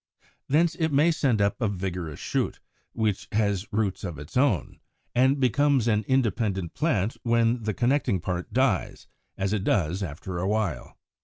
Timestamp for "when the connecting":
7.21-8.19